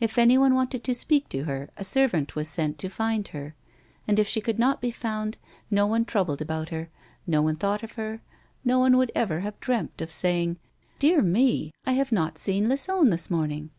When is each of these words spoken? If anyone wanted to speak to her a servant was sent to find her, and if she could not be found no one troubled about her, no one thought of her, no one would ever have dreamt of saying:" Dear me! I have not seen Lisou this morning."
If 0.00 0.18
anyone 0.18 0.56
wanted 0.56 0.82
to 0.82 0.94
speak 0.96 1.28
to 1.28 1.44
her 1.44 1.70
a 1.76 1.84
servant 1.84 2.34
was 2.34 2.48
sent 2.48 2.76
to 2.78 2.88
find 2.88 3.28
her, 3.28 3.54
and 4.08 4.18
if 4.18 4.26
she 4.26 4.40
could 4.40 4.58
not 4.58 4.80
be 4.80 4.90
found 4.90 5.38
no 5.70 5.86
one 5.86 6.04
troubled 6.04 6.42
about 6.42 6.70
her, 6.70 6.88
no 7.24 7.40
one 7.40 7.54
thought 7.54 7.84
of 7.84 7.92
her, 7.92 8.20
no 8.64 8.80
one 8.80 8.96
would 8.96 9.12
ever 9.14 9.38
have 9.46 9.60
dreamt 9.60 10.00
of 10.00 10.10
saying:" 10.10 10.58
Dear 10.98 11.22
me! 11.22 11.70
I 11.86 11.92
have 11.92 12.10
not 12.10 12.36
seen 12.36 12.66
Lisou 12.68 13.08
this 13.08 13.30
morning." 13.30 13.70